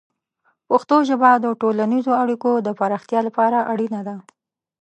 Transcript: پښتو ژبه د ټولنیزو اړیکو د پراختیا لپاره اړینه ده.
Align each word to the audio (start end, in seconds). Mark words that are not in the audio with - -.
پښتو 0.69 0.95
ژبه 1.09 1.31
د 1.39 1.45
ټولنیزو 1.61 2.11
اړیکو 2.23 2.51
د 2.67 2.69
پراختیا 2.79 3.19
لپاره 3.27 3.57
اړینه 3.71 3.99
ده. 4.07 4.15